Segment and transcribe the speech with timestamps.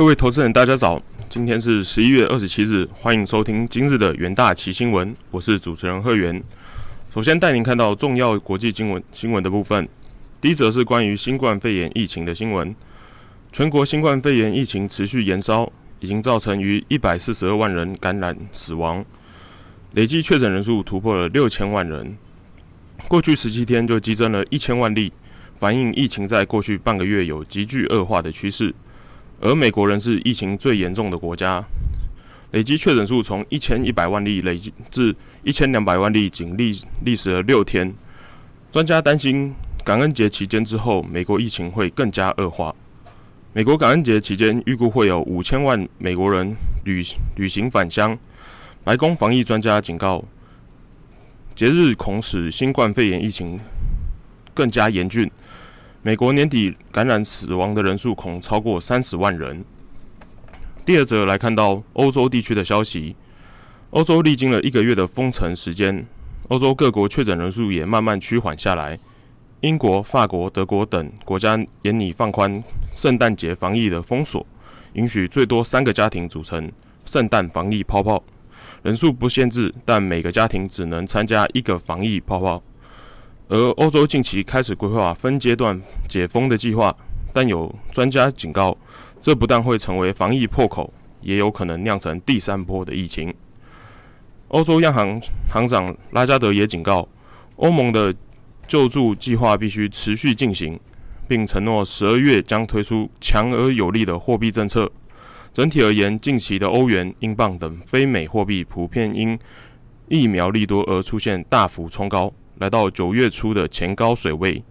[0.00, 0.98] 各位投资人，大家早！
[1.28, 6.42] 今天是十一月二十七日，欢迎收听今日的元大旗新闻，我是主持人贺元。
[7.12, 9.86] 首先带您看到重要国际新闻新闻的部分。
[10.40, 12.74] 第一则是关于新冠肺炎疫情的新闻，
[13.52, 19.04] 全国新冠肺炎疫情持续延烧，已经造成逾一百四十二万人感染死亡，
[19.92, 22.16] 累计确诊人数突破了六千万人。
[23.06, 25.12] 过去十七天就激增了一千万例，
[25.58, 28.74] 反映疫情在过去半个月有急剧恶化的趋势。
[29.40, 31.64] 而美国仍是疫情最严重的国家，
[32.52, 37.92] 累计确诊数从一千一百万例累计至一千两百万例，仅历历时了六天。
[38.70, 42.74] 专家担心感恩节期间之后，美国疫情会更加恶化。
[43.52, 46.54] 美国感恩节期间预估会有五千万美国人
[46.84, 47.02] 旅
[47.36, 48.16] 旅行返乡。
[48.84, 50.22] 白宫防疫专家警告，
[51.56, 53.58] 节日恐使新冠肺炎疫情
[54.54, 55.30] 更加严峻。
[56.02, 59.62] 美国年底感染死亡的人数恐超过三十万人。
[60.82, 63.14] 第二则来看到欧洲地区的消息，
[63.90, 66.06] 欧洲历经了一个月的封城时间，
[66.48, 68.98] 欧洲各国确诊人数也慢慢趋缓下来。
[69.60, 72.64] 英国、法国、德国等国家严拟放宽
[72.96, 74.46] 圣诞节防疫的封锁，
[74.94, 76.72] 允许最多三个家庭组成
[77.04, 78.24] 圣诞防疫泡泡，
[78.82, 82.62] 人数不限制，但每个家庭只能参加一个防疫泡泡。
[83.50, 86.96] 而欧洲近期开始规划分阶段解封的计划，
[87.32, 88.78] 但有专家警告，
[89.20, 93.34] 这不但会成为防疫破口，也有可能酿成第三波的疫情。
[94.48, 97.08] 欧洲央行行长拉加德也警告，
[97.56, 98.14] 欧盟的
[98.68, 100.78] 救助计划必须持续进行，
[101.26, 104.88] 并承诺十二月将推出强而有力的货币政策。
[105.52, 109.36] 整体而言，近期的欧元、英镑等非美货币普遍因
[110.06, 112.32] 疫苗利多而出现大幅冲高。
[112.60, 114.62] 来到九月初的前高水位，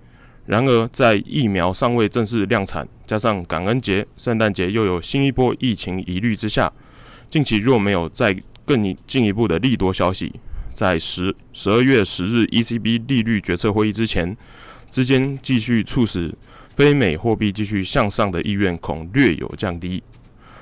[0.46, 6.72] 然而在疫苗尚未正式量产，加上感恩节、圣诞节又有新一波疫情疑虑之下，
[7.30, 10.32] 近期若没有再更进一步的利多消息，
[10.72, 14.38] 在十十二月十日 ECB 利率决策会议之前，
[14.92, 16.32] 之间继续促使
[16.76, 20.04] 非美货币继续向上的意愿恐略有降低。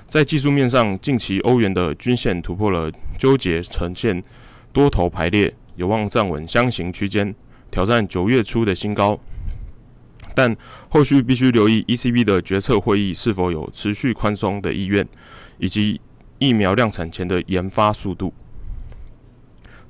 [0.07, 4.23] 在技术面上，近期欧元的均线突破了纠结，呈现
[4.71, 5.53] 多头排列。
[5.77, 7.33] 有望站稳箱型区间，
[7.71, 9.17] 挑战九月初的新高，
[10.35, 10.53] 但
[10.89, 15.07] 后续必须留意 ECB 的决策会议是否有持续宽松的意愿，
[15.59, 16.01] 以及
[16.39, 18.33] 疫苗量产前的研发速度。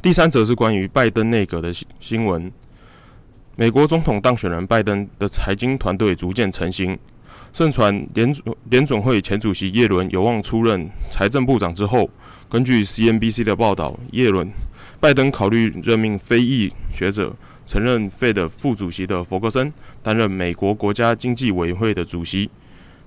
[0.02, 2.52] 第三则是关于拜登内阁的新闻，
[3.56, 7.00] 美国总统当选人拜登的财经团队逐渐成型，
[7.54, 8.36] 盛传联
[8.70, 12.10] 联准会前主席耶伦有望出任财政部长之后，
[12.50, 14.52] 根据 CNBC 的报道，耶伦。
[15.00, 17.36] 拜登考虑任命非裔学者，
[17.66, 19.72] 曾任费的副主席的弗格森
[20.02, 22.50] 担任美国国家经济委员会的主席，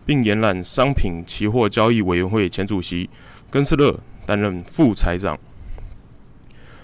[0.07, 3.11] 并延揽商品期货交易委员会前主席
[3.51, 5.37] 根斯勒担任副财长。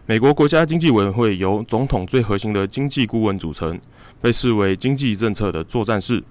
[0.07, 3.81] 美国国家经济委员会由总统最核心的经济顾问组成，
[4.21, 6.23] 被视为经济政策的作战室，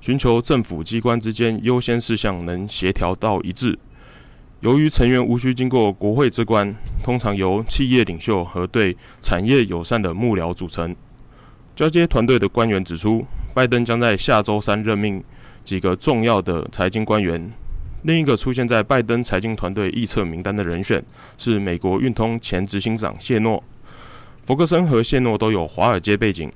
[0.00, 3.78] 寻求政府机关之间优先事项能协调到一致。
[4.64, 10.96] 由于成员无需经过国会之关，通常由企业领袖和对产业友善的幕僚组成。
[11.76, 15.22] 交接团队的官员指出，拜登将在下周三任命
[15.64, 17.52] 几个重要的财经官员。
[18.04, 21.04] 另一个出现在拜登财经团队预测名单的人选
[21.36, 23.62] 是美国运通前执行长谢诺。
[24.46, 26.50] 弗格森和谢诺都有华尔街背景，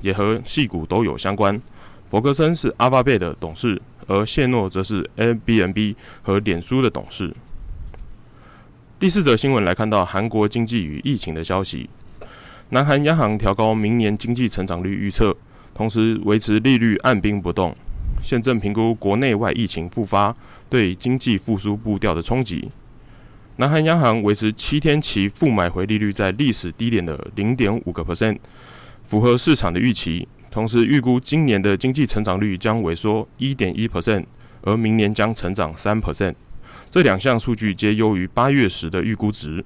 [0.00, 1.60] 也和戏股都有相关。
[2.08, 7.34] 弗格森是阿巴贝的董事，而谢诺则是 Airbnb 和脸书的董事。
[9.00, 11.88] 第四则新闻来看到韩国经济与疫情的消息。
[12.70, 15.36] 南韩央行调高明年经济成长率预测，
[15.72, 17.72] 同时维持利率按兵不动。
[18.24, 20.34] 现正评估国内外疫情复发
[20.68, 22.68] 对经济复苏步调的冲击。
[23.58, 28.38] 南韩央行维持七天期负买回利率在历史低点的零点五个 percent，
[29.04, 30.26] 符合市场的预期。
[30.50, 34.24] 同时预估今年的经济成长率将萎缩一点一 percent，
[34.62, 36.34] 而明年将成长三 percent。
[36.90, 39.64] 这两项数据皆优于八月时的预估值。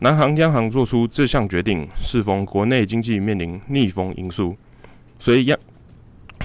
[0.00, 4.56] 南韩央行做出这项决定，适逢国内经济面临逆风因素，
[5.18, 5.58] 所以央，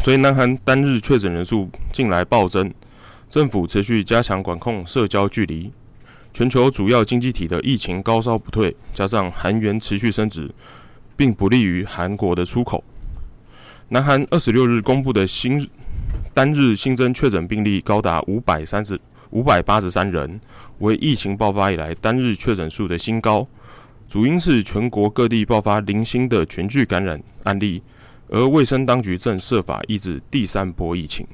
[0.02, 2.74] 所以南韩单日确诊人数近来暴增，
[3.30, 5.72] 政府持续加强管控社交距离。
[6.34, 10.50] 全球主要经济体的疫情高烧不退，加上韩元持续升值，
[11.16, 12.84] 并不利于韩国的出口。
[13.90, 15.70] 南韩二十六日公布的新
[16.34, 19.00] 单日新增确诊病例高达五百三十。
[19.34, 20.40] 五百八十三人
[20.78, 23.48] 为疫情爆发以来单日确诊数的新高，
[24.08, 27.82] 主因是全国各地爆发零星的全聚感染案例，
[28.30, 31.26] 而卫生当局正设法抑制第三波疫情。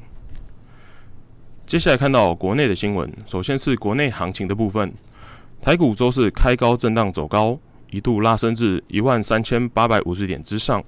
[1.68, 4.92] 接下来看到国内的新闻，首先是国内行情的部分。
[5.62, 7.60] 台股周四开高震荡走高，
[7.92, 10.82] 一度拉升至一万三千八百五十点之上。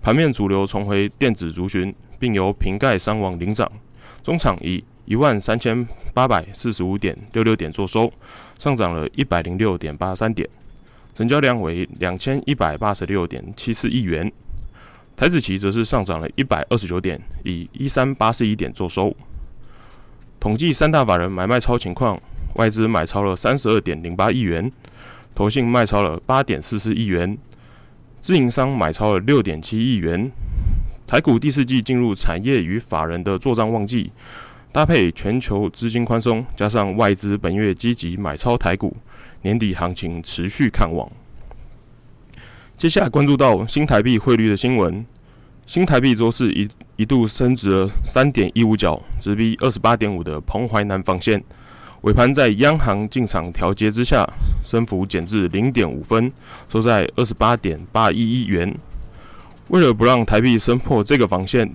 [0.00, 3.70] 盘面主流重回电子族群，并由瓶盖伤亡领涨。
[4.22, 8.12] 中场以一万三千八百四十五点六六点做收，
[8.58, 10.48] 上涨了一百零六点八三点，
[11.14, 14.30] 成交量为两千一百八十六点七四亿元。
[15.16, 19.16] 台子期则是上涨了一百二十九点，以一三八四一点做收。
[20.38, 22.20] 统计三大法人买卖超情况，
[22.56, 24.70] 外资买超了三十二点零八亿元，
[25.34, 27.38] 投信卖超了八点四四亿元，
[28.20, 30.30] 自营商买超了六点七亿元。
[31.06, 34.10] 台股第四季进入产业与法人的做账旺季，
[34.76, 38.94] 搭配全球资金宽松，加上外资本月积极买超台股，
[39.40, 41.10] 年底行情持续看旺。
[42.76, 45.06] 接下来关注到新台币汇率的新闻，
[45.64, 46.68] 新台币周四一。
[46.96, 51.42] 一度升值了三点一五角，直逼二十八点五的彭淮南防线。
[52.02, 54.26] 尾盘在央行进场调节之下，
[54.62, 56.30] 升幅减至零点五分，
[56.70, 58.74] 收在二十八点八一亿元。
[59.68, 61.70] 为了不让台币升破这个防线，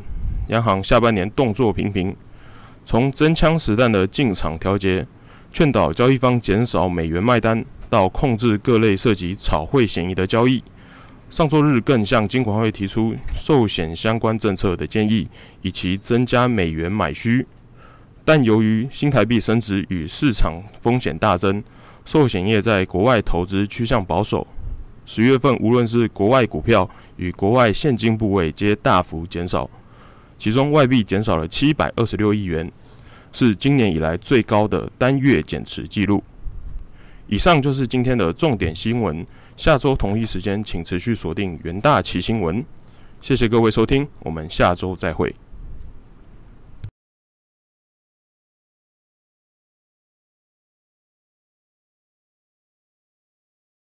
[0.49, 2.15] 央行下半年动作频频，
[2.85, 5.05] 从真枪实弹的进场调节，
[5.51, 10.63] 劝导交易方减少美元卖单，到控制各类涉及炒汇嫌疑的交易。
[11.29, 15.27] 上周日更向金管会提出寿险相关政策的建议，
[15.61, 17.47] 以其增加美元买需。
[18.25, 21.63] 但由于新台币升值与市场风险大增，
[22.03, 24.45] 寿险业在国外投资趋向保守。
[25.05, 29.69] 十月份无论是国外股票与国外现金部位皆大幅减少，
[30.41, 32.67] 其中外币减少了七百二十六亿元，
[33.31, 36.23] 是今年以来最高的单月减持记录。
[37.27, 39.23] 以上就是今天的重点新闻。
[39.55, 42.65] 下周同一时间，请持续锁定元大旗新闻。
[43.21, 45.31] 谢谢各位收听，我们下周再会。